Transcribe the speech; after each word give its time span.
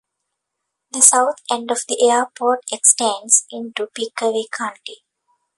The 0.93 1.01
south 1.03 1.35
end 1.51 1.69
of 1.69 1.83
the 1.87 2.09
airport 2.09 2.61
extends 2.71 3.45
into 3.51 3.85
Pickaway 3.85 4.45
County. 4.51 5.03